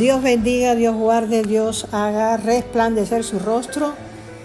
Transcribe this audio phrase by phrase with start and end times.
[0.00, 3.92] Dios bendiga, Dios guarde, Dios haga resplandecer su rostro,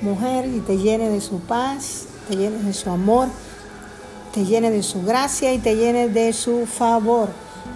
[0.02, 3.30] mujer, y te llene de su paz, te llene de su amor,
[4.34, 7.30] te llene de su gracia y te llene de su favor.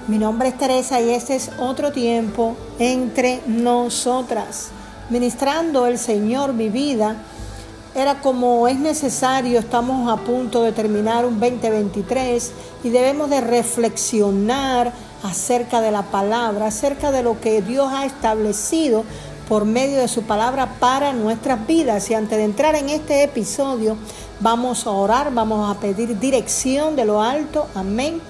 [0.09, 4.71] Mi nombre es Teresa y este es otro tiempo entre nosotras.
[5.09, 7.15] Ministrando el Señor mi vida,
[7.95, 12.51] era como es necesario, estamos a punto de terminar un 2023
[12.83, 14.91] y debemos de reflexionar
[15.23, 19.03] acerca de la palabra, acerca de lo que Dios ha establecido
[19.47, 22.09] por medio de su palabra para nuestras vidas.
[22.09, 23.97] Y antes de entrar en este episodio,
[24.39, 28.21] vamos a orar, vamos a pedir dirección de lo alto, amén,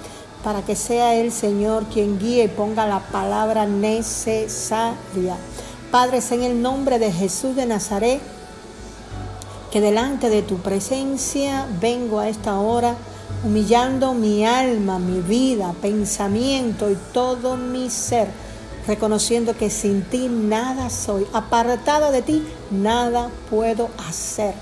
[0.44, 5.36] para que sea el Señor quien guíe y ponga la palabra necesaria.
[5.92, 8.22] Padre, en el nombre de Jesús de Nazaret,
[9.72, 12.96] que delante de tu presencia vengo a esta hora
[13.44, 18.28] humillando mi alma, mi vida, pensamiento y todo mi ser,
[18.88, 24.54] reconociendo que sin ti nada soy, apartada de ti nada puedo hacer.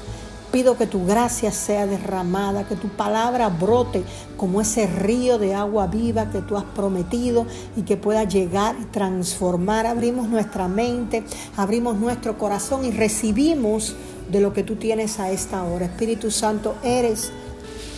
[0.52, 4.04] Pido que tu gracia sea derramada, que tu palabra brote
[4.38, 8.86] como ese río de agua viva que tú has prometido y que pueda llegar y
[8.86, 9.86] transformar.
[9.86, 11.26] Abrimos nuestra mente,
[11.58, 13.96] abrimos nuestro corazón y recibimos
[14.32, 15.86] de lo que tú tienes a esta hora.
[15.86, 17.32] Espíritu Santo, eres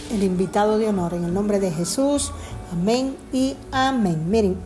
[0.09, 1.13] el invitado de honor.
[1.13, 2.31] En el nombre de Jesús,
[2.71, 4.29] amén y amén.
[4.29, 4.57] Miren,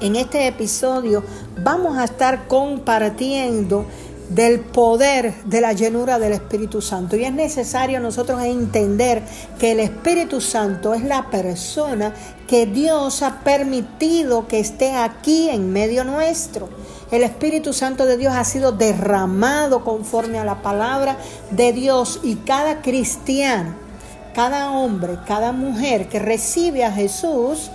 [0.00, 1.22] en este episodio
[1.62, 3.84] vamos a estar compartiendo
[4.30, 7.16] del poder de la llenura del Espíritu Santo.
[7.16, 9.22] Y es necesario nosotros entender
[9.58, 12.14] que el Espíritu Santo es la persona
[12.46, 16.68] que Dios ha permitido que esté aquí en medio nuestro.
[17.10, 21.16] El Espíritu Santo de Dios ha sido derramado conforme a la palabra
[21.50, 23.89] de Dios y cada cristiano
[24.34, 27.70] cada hombre, cada mujer que recibe a Jesús,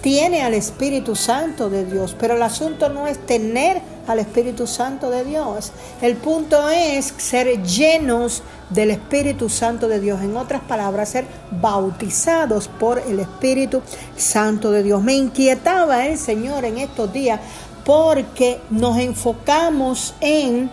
[0.00, 5.10] tiene al Espíritu Santo de Dios, pero el asunto no es tener al Espíritu Santo
[5.10, 5.72] de Dios.
[6.00, 10.22] El punto es ser llenos del Espíritu Santo de Dios.
[10.22, 11.26] En otras palabras, ser
[11.60, 13.82] bautizados por el Espíritu
[14.16, 15.02] Santo de Dios.
[15.02, 17.40] Me inquietaba el Señor en estos días
[17.84, 20.70] porque nos enfocamos en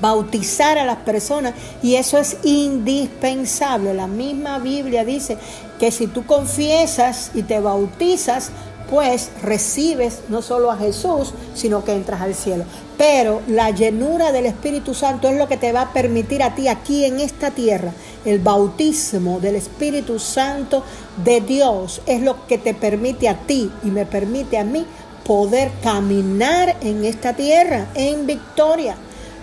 [0.00, 3.94] bautizar a las personas y eso es indispensable.
[3.94, 5.38] La misma Biblia dice
[5.78, 8.50] que si tú confiesas y te bautizas,
[8.90, 12.64] pues recibes no solo a Jesús, sino que entras al cielo.
[12.96, 16.68] Pero la llenura del Espíritu Santo es lo que te va a permitir a ti
[16.68, 17.92] aquí en esta tierra.
[18.24, 20.82] El bautismo del Espíritu Santo
[21.22, 24.86] de Dios es lo que te permite a ti y me permite a mí
[25.24, 28.96] poder caminar en esta tierra en victoria.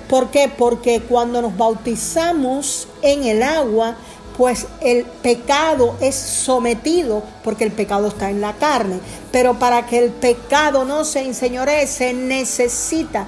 [0.10, 0.52] ¿Por qué?
[0.56, 3.96] Porque cuando nos bautizamos en el agua,
[4.38, 9.00] pues el pecado es sometido, porque el pecado está en la carne.
[9.32, 13.26] Pero para que el pecado no se enseñoree, se necesita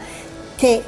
[0.58, 0.84] que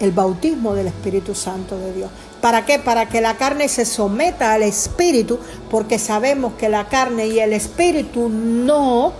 [0.00, 2.10] el bautismo del Espíritu Santo de Dios.
[2.40, 2.78] ¿Para qué?
[2.78, 5.38] Para que la carne se someta al Espíritu,
[5.70, 9.12] porque sabemos que la carne y el Espíritu no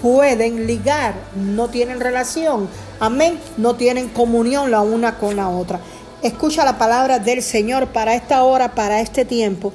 [0.00, 2.68] pueden ligar, no tienen relación,
[3.02, 5.80] amén, no tienen comunión la una con la otra.
[6.22, 9.72] Escucha la palabra del Señor para esta hora, para este tiempo,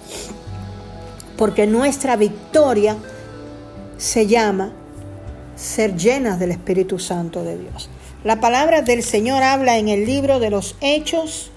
[1.38, 2.96] porque nuestra victoria
[3.98, 4.72] se llama
[5.58, 7.90] ser llenas del Espíritu Santo de Dios.
[8.24, 11.52] La palabra del Señor habla en el libro de los Hechos,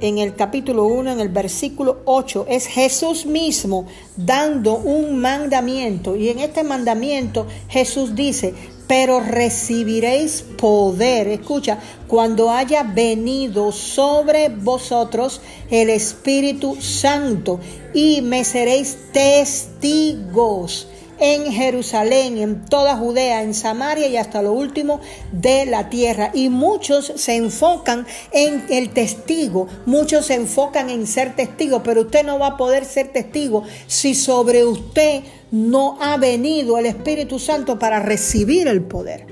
[0.00, 6.16] en el capítulo 1, en el versículo 8, es Jesús mismo dando un mandamiento.
[6.16, 8.54] Y en este mandamiento Jesús dice,
[8.86, 11.78] pero recibiréis poder, escucha,
[12.08, 15.40] cuando haya venido sobre vosotros
[15.70, 17.60] el Espíritu Santo
[17.94, 20.88] y me seréis testigos
[21.20, 25.00] en Jerusalén, en toda Judea, en Samaria y hasta lo último
[25.30, 26.30] de la tierra.
[26.34, 32.24] Y muchos se enfocan en el testigo, muchos se enfocan en ser testigo, pero usted
[32.24, 37.78] no va a poder ser testigo si sobre usted no ha venido el Espíritu Santo
[37.78, 39.26] para recibir el poder.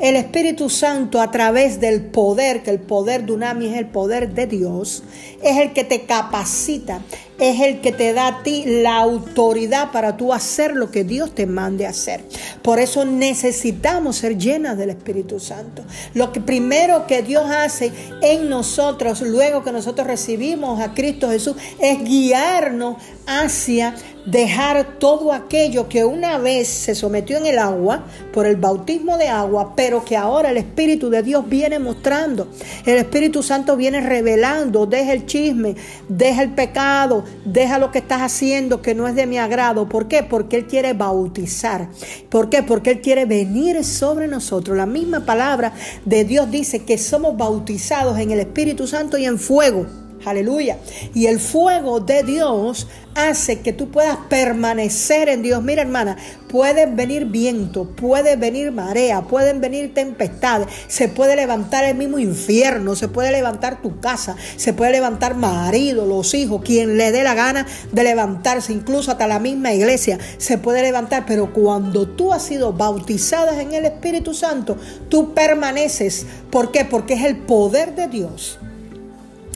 [0.00, 4.32] El Espíritu Santo a través del poder, que el poder de Unami es el poder
[4.32, 5.02] de Dios,
[5.42, 7.02] es el que te capacita,
[7.40, 11.34] es el que te da a ti la autoridad para tú hacer lo que Dios
[11.34, 12.22] te mande hacer.
[12.62, 15.82] Por eso necesitamos ser llenas del Espíritu Santo.
[16.14, 21.56] Lo que primero que Dios hace en nosotros, luego que nosotros recibimos a Cristo Jesús,
[21.80, 22.96] es guiarnos
[23.26, 23.94] hacia
[24.26, 29.28] dejar todo aquello que una vez se sometió en el agua por el bautismo de
[29.28, 32.48] agua, pero que ahora el Espíritu de Dios viene mostrando.
[32.84, 35.74] El Espíritu Santo viene revelando, deja el chisme,
[36.08, 39.88] deja el pecado, deja lo que estás haciendo que no es de mi agrado.
[39.88, 40.22] ¿Por qué?
[40.22, 41.88] Porque Él quiere bautizar.
[42.28, 42.62] ¿Por qué?
[42.62, 44.76] Porque Él quiere venir sobre nosotros.
[44.76, 45.72] La misma palabra
[46.04, 49.86] de Dios dice que somos bautizados en el Espíritu Santo y en fuego.
[50.24, 50.78] Aleluya.
[51.14, 55.62] Y el fuego de Dios hace que tú puedas permanecer en Dios.
[55.62, 56.16] Mira, hermana,
[56.48, 62.96] pueden venir viento, puede venir marea, pueden venir tempestades, se puede levantar el mismo infierno,
[62.96, 67.34] se puede levantar tu casa, se puede levantar marido, los hijos, quien le dé la
[67.34, 72.42] gana de levantarse, incluso hasta la misma iglesia se puede levantar, pero cuando tú has
[72.42, 74.76] sido bautizada en el Espíritu Santo,
[75.08, 76.26] tú permaneces.
[76.50, 76.84] ¿Por qué?
[76.84, 78.58] Porque es el poder de Dios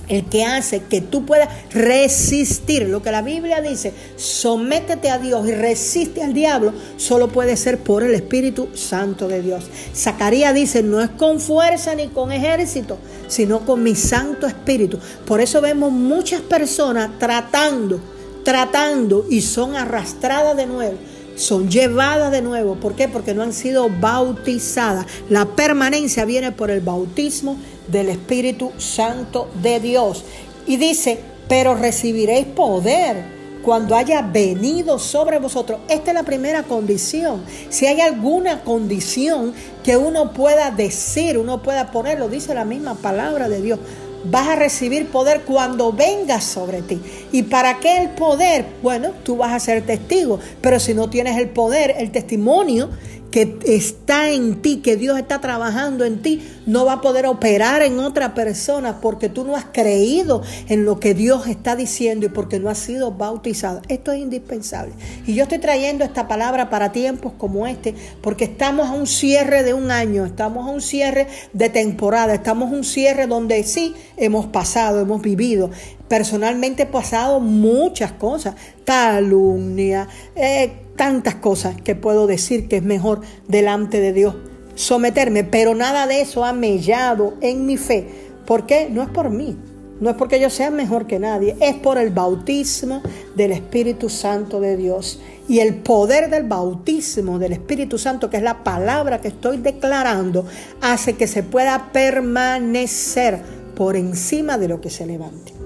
[0.09, 5.47] el que hace que tú puedas resistir lo que la Biblia dice, sométete a Dios
[5.49, 9.65] y resiste al diablo, solo puede ser por el Espíritu Santo de Dios.
[9.95, 12.99] Zacarías dice, no es con fuerza ni con ejército,
[13.29, 14.99] sino con mi Santo Espíritu.
[15.27, 18.01] Por eso vemos muchas personas tratando,
[18.45, 20.99] tratando y son arrastradas de nuevo
[21.37, 22.77] son llevadas de nuevo.
[22.77, 23.09] ¿Por qué?
[23.09, 25.07] Porque no han sido bautizadas.
[25.29, 27.57] La permanencia viene por el bautismo
[27.89, 30.25] del Espíritu Santo de Dios.
[30.67, 33.35] Y dice, pero recibiréis poder
[33.65, 35.81] cuando haya venido sobre vosotros.
[35.89, 37.43] Esta es la primera condición.
[37.71, 43.49] Si hay alguna condición que uno pueda decir, uno pueda ponerlo, dice la misma palabra
[43.49, 43.79] de Dios.
[44.25, 47.00] Vas a recibir poder cuando venga sobre ti.
[47.32, 48.65] ¿Y para qué el poder?
[48.82, 52.91] Bueno, tú vas a ser testigo, pero si no tienes el poder, el testimonio
[53.35, 57.83] que está en ti, que Dios está trabajando en ti, no va a poder operar
[57.83, 62.29] en otra persona porque tú no has creído en lo que Dios está diciendo y
[62.29, 63.83] porque no has sido bautizado.
[63.89, 64.93] Esto es indispensable.
[65.27, 69.65] Y yo estoy trayendo esta palabra para tiempos como este porque estamos a un cierre
[69.65, 73.97] de un año, estamos a un cierre de temporada, estamos a un cierre donde sí
[74.17, 75.71] hemos pasado, hemos vivido.
[76.09, 78.55] Personalmente he pasado muchas cosas,
[78.85, 84.35] calumnia, eh, tantas cosas que puedo decir que es mejor delante de Dios
[84.75, 88.06] someterme, pero nada de eso ha mellado en mi fe.
[88.47, 88.89] ¿Por qué?
[88.91, 89.56] No es por mí,
[90.01, 93.01] no es porque yo sea mejor que nadie, es por el bautismo
[93.35, 95.21] del Espíritu Santo de Dios.
[95.49, 100.47] Y el poder del bautismo del Espíritu Santo, que es la palabra que estoy declarando,
[100.81, 103.41] hace que se pueda permanecer
[103.77, 105.64] por encima de lo que se levante.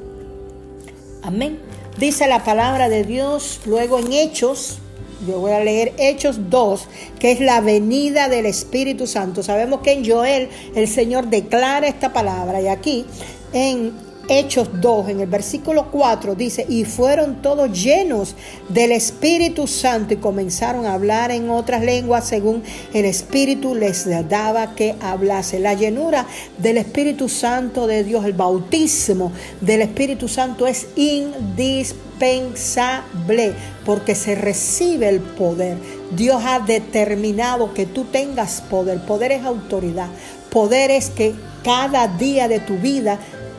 [1.28, 1.58] Amén.
[1.98, 4.78] Dice la palabra de Dios luego en Hechos
[5.26, 6.88] yo voy a leer Hechos 2,
[7.18, 9.42] que es la venida del Espíritu Santo.
[9.42, 13.04] Sabemos que en Joel el Señor declara esta palabra y aquí
[13.52, 13.92] en
[14.30, 18.34] Hechos 2, en el versículo 4, dice, y fueron todos llenos
[18.68, 24.74] del Espíritu Santo y comenzaron a hablar en otras lenguas según el Espíritu les daba
[24.74, 25.60] que hablase.
[25.60, 26.26] La llenura
[26.58, 29.32] del Espíritu Santo de Dios, el bautismo
[29.62, 33.54] del Espíritu Santo es indispensable
[33.86, 35.78] porque se recibe el poder.
[36.10, 39.00] Dios ha determinado que tú tengas poder.
[39.06, 40.08] Poder es autoridad.
[40.50, 41.34] Poder es que
[41.64, 43.18] cada día de tu vida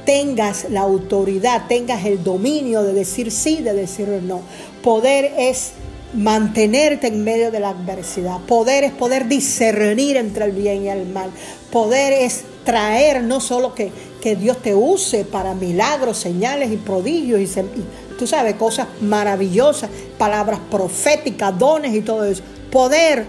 [0.09, 4.41] tengas la autoridad, tengas el dominio de decir sí, de decir no.
[4.81, 5.73] Poder es
[6.15, 8.39] mantenerte en medio de la adversidad.
[8.47, 11.29] Poder es poder discernir entre el bien y el mal.
[11.71, 17.41] Poder es traer no solo que, que Dios te use para milagros, señales y prodigios
[17.41, 22.41] y, tú sabes, cosas maravillosas, palabras proféticas, dones y todo eso.
[22.71, 23.27] Poder,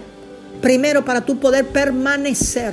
[0.63, 2.73] primero para tú poder permanecer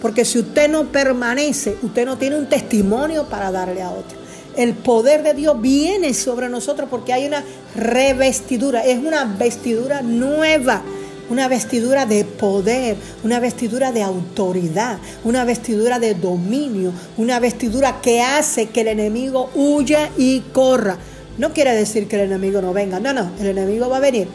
[0.00, 4.18] porque si usted no permanece, usted no tiene un testimonio para darle a otro.
[4.56, 7.44] El poder de Dios viene sobre nosotros porque hay una
[7.76, 10.82] revestidura, es una vestidura nueva,
[11.30, 18.20] una vestidura de poder, una vestidura de autoridad, una vestidura de dominio, una vestidura que
[18.20, 20.96] hace que el enemigo huya y corra.
[21.36, 24.26] No quiere decir que el enemigo no venga, no, no, el enemigo va a venir.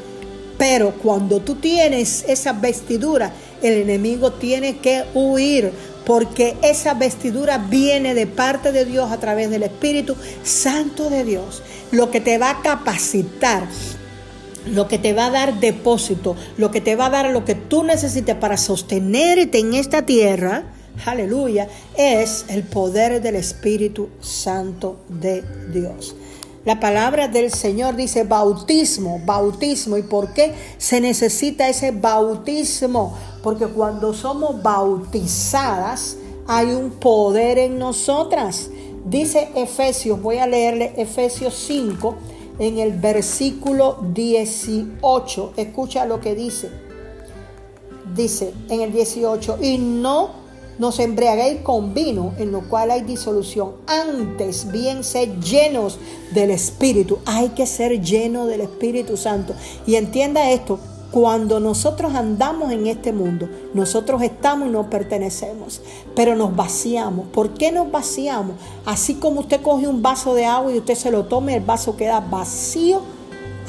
[0.57, 3.31] Pero cuando tú tienes esa vestidura,
[3.61, 5.71] el enemigo tiene que huir
[6.05, 11.63] porque esa vestidura viene de parte de Dios a través del Espíritu Santo de Dios,
[11.91, 13.65] lo que te va a capacitar,
[14.67, 17.55] lo que te va a dar depósito, lo que te va a dar lo que
[17.55, 20.65] tú necesites para sostenerte en esta tierra,
[21.05, 21.67] aleluya,
[21.97, 26.15] es el poder del Espíritu Santo de Dios.
[26.65, 29.97] La palabra del Señor dice bautismo, bautismo.
[29.97, 33.17] ¿Y por qué se necesita ese bautismo?
[33.41, 36.17] Porque cuando somos bautizadas
[36.47, 38.69] hay un poder en nosotras.
[39.05, 42.15] Dice Efesios, voy a leerle Efesios 5
[42.59, 45.53] en el versículo 18.
[45.57, 46.69] Escucha lo que dice.
[48.15, 50.42] Dice en el 18, y no
[50.79, 53.73] nos embriaguéis con vino, en lo cual hay disolución.
[53.87, 55.99] Antes bien ser llenos
[56.33, 57.19] del Espíritu.
[57.25, 59.53] Hay que ser lleno del Espíritu Santo.
[59.85, 60.79] Y entienda esto,
[61.11, 65.79] cuando nosotros andamos en este mundo, nosotros estamos y nos pertenecemos,
[66.15, 67.27] pero nos vaciamos.
[67.27, 68.55] ¿Por qué nos vaciamos?
[68.83, 71.95] Así como usted coge un vaso de agua y usted se lo tome, el vaso
[71.95, 73.01] queda vacío,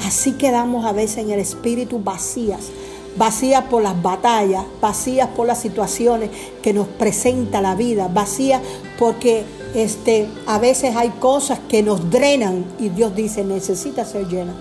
[0.03, 2.71] así quedamos a veces en el espíritu vacías
[3.17, 6.29] vacías por las batallas, vacías por las situaciones
[6.61, 8.61] que nos presenta la vida, vacías
[8.99, 9.43] porque
[9.73, 14.53] este, a veces hay cosas que nos drenan y Dios dice, necesita ser llena.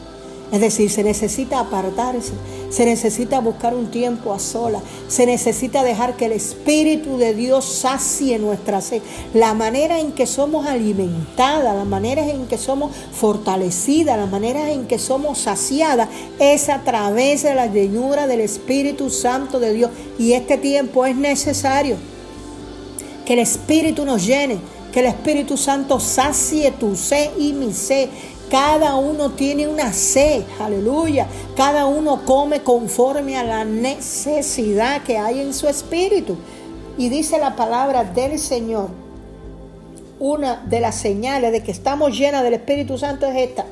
[0.53, 2.33] Es decir, se necesita apartarse,
[2.71, 7.65] se necesita buscar un tiempo a sola, se necesita dejar que el Espíritu de Dios
[7.65, 9.03] sacie nuestra sed.
[9.33, 14.87] La manera en que somos alimentadas, la manera en que somos fortalecidas, la manera en
[14.87, 19.91] que somos saciadas es a través de la llenura del Espíritu Santo de Dios.
[20.19, 21.97] Y este tiempo es necesario
[23.25, 24.59] que el Espíritu nos llene,
[24.93, 28.09] que el Espíritu Santo sacie tu sed y mi sed
[28.51, 31.27] cada uno tiene una sed, aleluya.
[31.57, 36.37] Cada uno come conforme a la necesidad que hay en su espíritu.
[36.97, 38.89] Y dice la palabra del Señor,
[40.21, 43.67] una de las señales de que estamos llenas del Espíritu Santo es esta.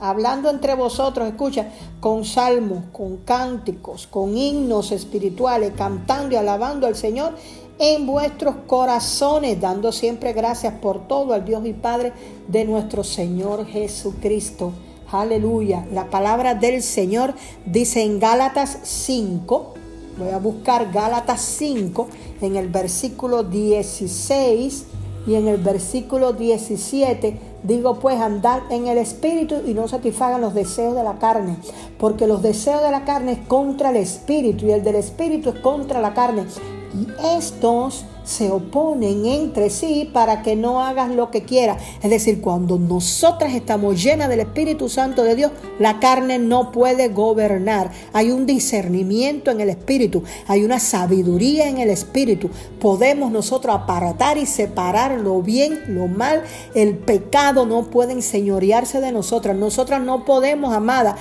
[0.00, 1.68] Hablando entre vosotros, escucha,
[2.00, 7.34] con salmos, con cánticos, con himnos espirituales, cantando y alabando al Señor
[7.78, 12.12] en vuestros corazones, dando siempre gracias por todo al Dios y Padre
[12.48, 14.72] de nuestro Señor Jesucristo.
[15.10, 15.84] Aleluya.
[15.92, 17.34] La palabra del Señor
[17.66, 19.74] dice en Gálatas 5,
[20.18, 22.08] voy a buscar Gálatas 5
[22.40, 24.86] en el versículo 16
[25.26, 30.54] y en el versículo 17 digo pues andad en el espíritu y no satisfagan los
[30.54, 31.56] deseos de la carne,
[31.98, 35.60] porque los deseos de la carne es contra el espíritu y el del espíritu es
[35.60, 36.46] contra la carne
[36.94, 41.82] y estos se oponen entre sí para que no hagas lo que quieras.
[42.02, 47.08] Es decir, cuando nosotras estamos llenas del Espíritu Santo de Dios, la carne no puede
[47.08, 47.90] gobernar.
[48.12, 52.50] Hay un discernimiento en el Espíritu, hay una sabiduría en el Espíritu.
[52.80, 56.42] Podemos nosotros apartar y separar lo bien, lo mal.
[56.74, 59.56] El pecado no puede enseñorearse de nosotras.
[59.56, 61.16] Nosotras no podemos, amada,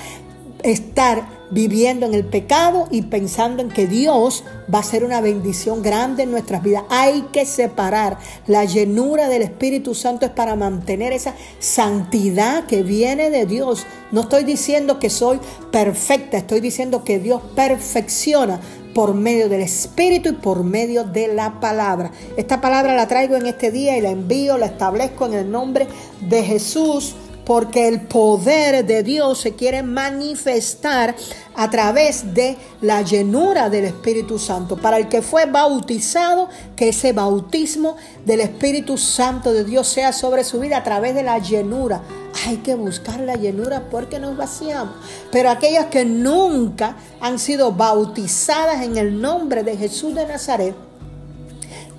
[0.63, 5.82] estar viviendo en el pecado y pensando en que Dios va a ser una bendición
[5.82, 6.84] grande en nuestras vidas.
[6.89, 8.18] Hay que separar.
[8.48, 13.86] La llenura del Espíritu Santo es para mantener esa santidad que viene de Dios.
[14.12, 15.39] No estoy diciendo que soy
[15.72, 18.60] perfecta, estoy diciendo que Dios perfecciona
[18.96, 22.12] por medio del Espíritu y por medio de la palabra.
[22.38, 25.88] Esta palabra la traigo en este día y la envío, la establezco en el nombre
[26.22, 31.15] de Jesús porque el poder de Dios se quiere manifestar
[31.55, 34.77] a través de la llenura del Espíritu Santo.
[34.77, 40.43] Para el que fue bautizado, que ese bautismo del Espíritu Santo de Dios sea sobre
[40.43, 42.03] su vida a través de la llenura.
[42.48, 44.95] Hay que buscar la llenura porque nos vaciamos.
[45.31, 50.75] Pero aquellas que nunca han sido bautizadas en el nombre de Jesús de Nazaret,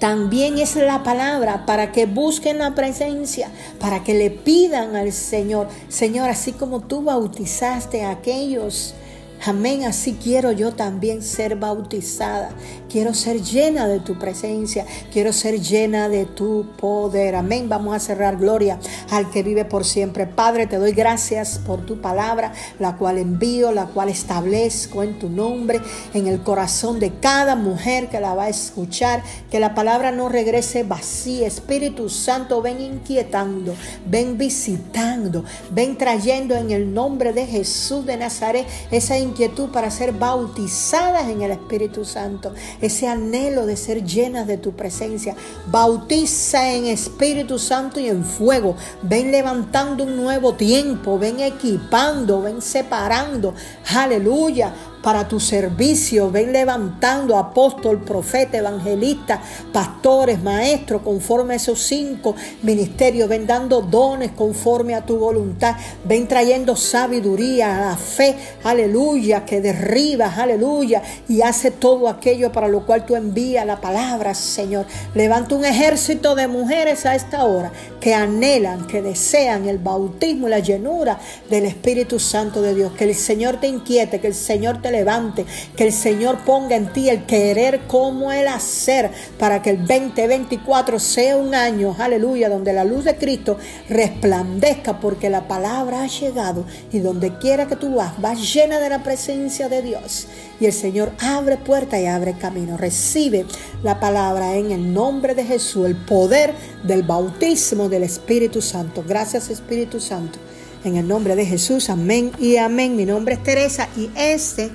[0.03, 5.69] también es la palabra para que busquen la presencia, para que le pidan al Señor,
[5.89, 8.97] Señor, así como tú bautizaste a aquellos
[9.45, 12.51] Amén, así quiero yo también ser bautizada.
[12.89, 14.87] Quiero ser llena de tu presencia.
[15.13, 17.35] Quiero ser llena de tu poder.
[17.35, 17.69] Amén.
[17.69, 18.79] Vamos a cerrar gloria
[19.11, 20.27] al que vive por siempre.
[20.27, 25.29] Padre, te doy gracias por tu palabra, la cual envío, la cual establezco en tu
[25.29, 25.81] nombre,
[26.15, 29.25] en el corazón de cada mujer que la va a escuchar.
[29.51, 31.49] Que la palabra no regrese vacía.
[31.49, 33.75] Espíritu Santo, ven inquietando,
[34.07, 40.13] ven visitando, ven trayendo en el nombre de Jesús de Nazaret esa inquietud para ser
[40.13, 45.35] bautizadas en el Espíritu Santo, ese anhelo de ser llenas de tu presencia.
[45.67, 48.77] Bautiza en Espíritu Santo y en fuego.
[49.03, 53.55] Ven levantando un nuevo tiempo, ven equipando, ven separando.
[53.95, 54.73] Aleluya
[55.03, 56.31] para tu servicio.
[56.31, 59.41] Ven levantando apóstol, profeta, evangelista,
[59.73, 63.29] pastores, maestros, conforme a esos cinco ministerios.
[63.29, 65.77] Ven dando dones conforme a tu voluntad.
[66.05, 72.87] Ven trayendo sabiduría, la fe, aleluya, que derriba, aleluya, y hace todo aquello para lo
[72.87, 74.87] cual tú envías la palabra, Señor.
[75.15, 80.51] Levanta un ejército de mujeres a esta hora que anhelan, que desean el bautismo y
[80.51, 81.19] la llenura
[81.51, 82.93] del Espíritu Santo de Dios.
[82.93, 85.45] Que el Señor te inquiete, que el Señor te levante,
[85.77, 91.01] que el Señor ponga en ti el querer como el hacer, para que el 2024
[91.01, 93.59] sea un año, aleluya, donde la luz de Cristo
[93.89, 98.89] resplandezca, porque la palabra ha llegado y donde quiera que tú vas, vas llena de
[98.89, 100.29] la presencia de Dios.
[100.61, 102.77] Y el Señor abre puerta y abre camino.
[102.77, 103.47] Recibe
[103.83, 109.03] la palabra en el nombre de Jesús, el poder del bautismo del Espíritu Santo.
[109.07, 110.39] Gracias Espíritu Santo.
[110.85, 112.97] En el nombre de Jesús, amén y amén.
[112.97, 114.71] Mi nombre es Teresa y este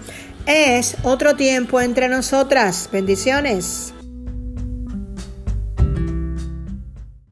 [0.46, 2.90] es otro tiempo entre nosotras.
[2.92, 3.94] Bendiciones.